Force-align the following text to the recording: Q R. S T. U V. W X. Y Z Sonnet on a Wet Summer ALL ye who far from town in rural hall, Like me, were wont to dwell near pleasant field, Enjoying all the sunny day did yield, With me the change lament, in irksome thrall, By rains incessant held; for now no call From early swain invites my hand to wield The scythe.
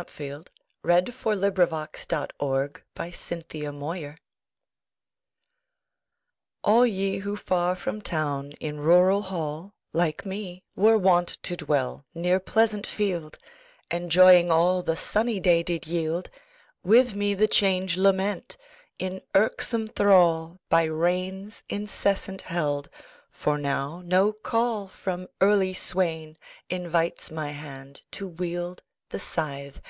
Q 0.00 0.02
R. 0.02 0.08
S 0.08 0.14
T. 0.14 1.10
U 1.10 1.34
V. 1.34 1.50
W 1.50 1.82
X. 1.82 2.06
Y 2.08 2.26
Z 2.26 2.30
Sonnet 2.32 2.32
on 2.40 2.80
a 3.02 3.04
Wet 3.04 3.14
Summer 3.98 4.16
ALL 6.64 6.86
ye 6.86 7.18
who 7.18 7.36
far 7.36 7.76
from 7.76 8.00
town 8.00 8.52
in 8.60 8.80
rural 8.80 9.20
hall, 9.20 9.74
Like 9.92 10.24
me, 10.24 10.62
were 10.74 10.96
wont 10.96 11.36
to 11.42 11.54
dwell 11.54 12.06
near 12.14 12.40
pleasant 12.40 12.86
field, 12.86 13.36
Enjoying 13.90 14.50
all 14.50 14.82
the 14.82 14.96
sunny 14.96 15.38
day 15.38 15.62
did 15.62 15.86
yield, 15.86 16.30
With 16.82 17.12
me 17.14 17.34
the 17.34 17.46
change 17.48 17.98
lament, 17.98 18.56
in 18.98 19.20
irksome 19.34 19.86
thrall, 19.86 20.56
By 20.70 20.84
rains 20.84 21.62
incessant 21.68 22.40
held; 22.40 22.88
for 23.30 23.58
now 23.58 24.00
no 24.02 24.32
call 24.32 24.88
From 24.88 25.26
early 25.42 25.74
swain 25.74 26.38
invites 26.70 27.30
my 27.30 27.48
hand 27.50 28.00
to 28.12 28.26
wield 28.26 28.82
The 29.10 29.18
scythe. 29.20 29.78